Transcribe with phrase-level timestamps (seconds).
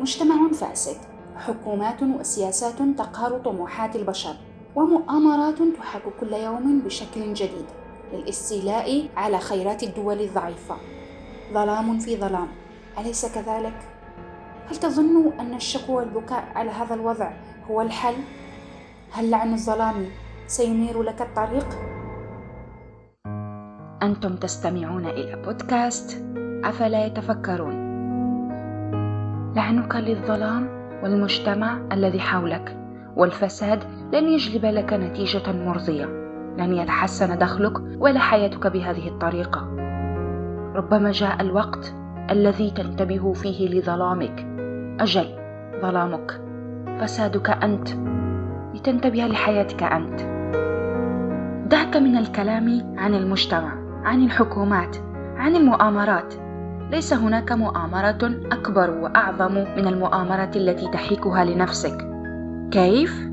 [0.00, 0.96] مجتمع فاسد.
[1.36, 4.36] حكومات وسياسات تقهر طموحات البشر
[4.76, 7.64] ومؤامرات تحاك كل يوم بشكل جديد
[8.12, 10.76] للاستيلاء على خيرات الدول الضعيفة.
[11.52, 12.48] ظلام في ظلام
[12.98, 13.74] أليس كذلك؟
[14.70, 17.32] هل تظن أن الشكوى والبكاء على هذا الوضع
[17.70, 18.14] هو الحل؟
[19.12, 20.06] هل لعن الظلام
[20.46, 21.66] سينير لك الطريق؟
[24.02, 26.24] أنتم تستمعون إلى بودكاست
[26.64, 27.87] أفلا يتفكرون.
[29.58, 30.68] لعنك للظلام
[31.02, 32.76] والمجتمع الذي حولك
[33.16, 36.04] والفساد لن يجلب لك نتيجة مرضية.
[36.58, 39.68] لن يتحسن دخلك ولا حياتك بهذه الطريقة.
[40.74, 41.94] ربما جاء الوقت
[42.30, 44.46] الذي تنتبه فيه لظلامك.
[45.00, 45.26] أجل
[45.82, 46.40] ظلامك.
[47.00, 47.88] فسادك أنت.
[48.74, 50.20] لتنتبه لحياتك أنت.
[51.70, 53.72] دعك من الكلام عن المجتمع
[54.04, 54.96] عن الحكومات
[55.36, 56.34] عن المؤامرات.
[56.90, 58.18] ليس هناك مؤامرة
[58.52, 62.08] أكبر وأعظم من المؤامرة التي تحيكها لنفسك.
[62.70, 63.28] كيف؟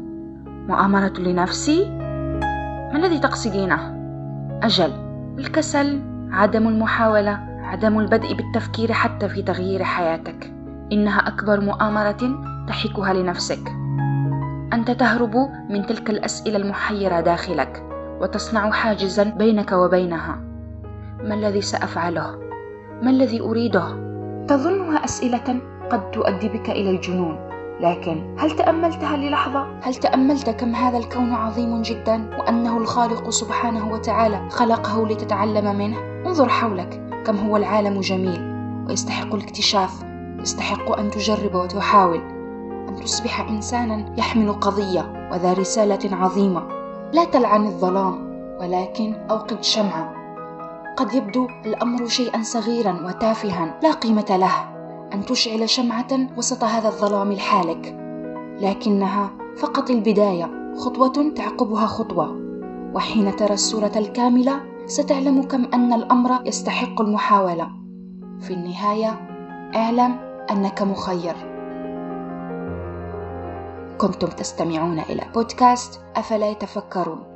[0.46, 3.80] مؤامرة لنفسي؟ ما الذي تقصدينه؟
[4.64, 4.92] أجل
[5.40, 10.54] الكسل عدم المحاولة عدم البدء بالتفكير حتى في تغيير حياتك.
[10.92, 13.70] إنها أكبر مؤامرة تحيكها لنفسك.
[14.74, 15.36] أنت تهرب
[15.70, 17.84] من تلك الأسئلة المحيرة داخلك
[18.22, 20.40] وتصنع حاجزا بينك وبينها.
[21.24, 22.46] ما الذي سأفعله؟
[23.02, 23.88] ما الذي أريده؟
[24.48, 27.38] تظنها أسئلة قد تؤدي بك إلى الجنون
[27.80, 34.50] لكن هل تأملتها للحظة؟ هل تأملت كم هذا الكون عظيم جدا وأنه الخالق سبحانه وتعالى
[34.50, 38.56] خلقه لتتعلم منه؟ انظر حولك كم هو العالم جميل
[38.88, 40.04] ويستحق الاكتشاف
[40.40, 42.22] يستحق أن تجرب وتحاول
[42.90, 46.64] أن تصبح انسانا يحمل قضية وذا رسالة عظيمة.
[47.14, 48.26] لا تلعن الظلام
[48.60, 50.15] ولكن أوقد شمعة.
[50.98, 54.76] قد يبدو الأمر شيئا صغيرا وتافها لا قيمة له
[55.14, 57.98] أن تشعل شمعة وسط هذا الظلام الحالك
[58.62, 62.42] لكنها فقط البداية خطوة تعقبها خطوة.
[62.94, 67.70] وحين ترى الصورة الكاملة ستعلم كم أن الأمر يستحق المحاولة.
[68.40, 69.10] في النهاية
[69.76, 70.20] اعلم
[70.52, 71.36] أنك مخير.
[73.98, 77.35] كنتم تستمعون إلى بودكاست أفلا يتفكرون؟